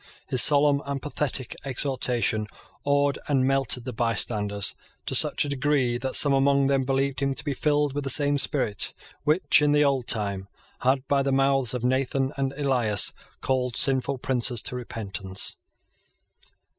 [0.27, 2.47] His solemn and pathetic exhortation
[2.83, 4.73] awed and melted the bystanders
[5.05, 8.09] to such a degree that some among them believed him to be filled with the
[8.09, 8.93] same spirit
[9.25, 10.47] which, in the old time,
[10.79, 15.55] had, by the mouths of Nathan and Elias, called sinful princes to repentance.